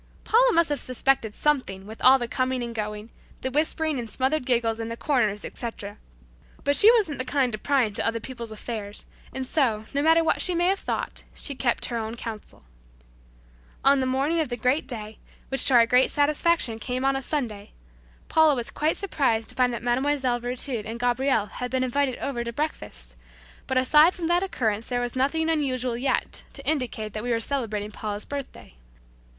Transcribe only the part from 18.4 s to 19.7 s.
was quite a bit surprised to